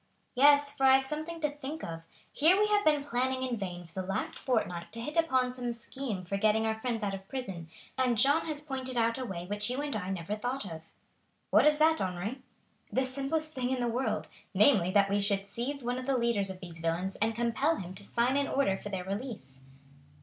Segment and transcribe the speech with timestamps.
[0.33, 2.01] "Yes, for I have something to think of.
[2.31, 5.71] Here have we been planning in vain for the last fortnight to hit upon some
[5.71, 9.45] scheme for getting our friends out of prison, and Jeanne has pointed out a way
[9.45, 10.89] which you and I never thought of."
[11.51, 12.41] "What is that, Henri?"
[12.91, 16.49] "The simplest thing in the world, namely, that we should seize one of the leaders
[16.49, 19.59] of these villains and compel him to sign an order for their release."